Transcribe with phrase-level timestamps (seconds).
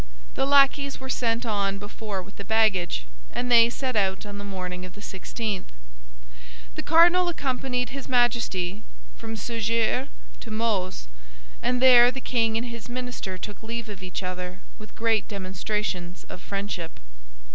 [0.33, 4.43] The lackeys were sent on before with the baggage, and they set out on the
[4.43, 5.71] morning of the sixteenth.
[6.73, 8.81] The cardinal accompanied his Majesty
[9.15, 10.07] from Surgères
[10.39, 11.07] to Mauzes;
[11.61, 16.23] and there the king and his minister took leave of each other with great demonstrations
[16.29, 16.99] of friendship.